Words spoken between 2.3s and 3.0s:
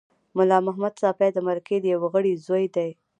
زوی دی.